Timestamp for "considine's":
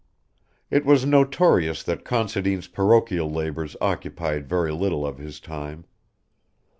2.03-2.67